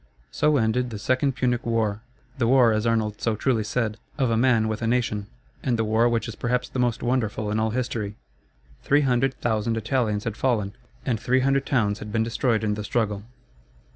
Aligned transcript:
So 0.31 0.57
ended 0.57 0.89
the 0.89 0.97
Second 0.97 1.33
Punic 1.35 1.63
War 1.63 2.01
the 2.39 2.47
war, 2.47 2.73
as 2.73 2.87
Arnold 2.87 3.21
so 3.21 3.35
truly 3.35 3.63
said, 3.63 3.97
of 4.17 4.31
a 4.31 4.35
man 4.35 4.67
with 4.67 4.81
a 4.81 4.87
nation, 4.87 5.27
and 5.61 5.77
the 5.77 5.83
war 5.85 6.09
which 6.09 6.27
is 6.27 6.33
perhaps 6.33 6.67
the 6.67 6.79
most 6.79 7.03
wonderful 7.03 7.51
in 7.51 7.59
all 7.59 7.69
history. 7.69 8.15
Three 8.81 9.01
hundred 9.01 9.35
thousand 9.41 9.77
Italians 9.77 10.23
had 10.23 10.35
fallen, 10.35 10.73
and 11.05 11.19
three 11.19 11.41
hundred 11.41 11.67
towns 11.67 11.99
had 11.99 12.11
been 12.11 12.23
destroyed 12.23 12.63
in 12.63 12.73
the 12.73 12.83
struggle. 12.83 13.21